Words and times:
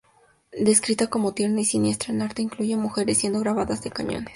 Descrita 0.59 1.11
como 1.11 1.33
tierna 1.35 1.61
y 1.61 1.65
siniestra, 1.65 2.11
su 2.11 2.19
arte 2.23 2.41
incluye 2.41 2.75
mujeres 2.75 3.19
siendo 3.19 3.39
grabadas 3.39 3.83
de 3.83 3.91
cañones. 3.91 4.29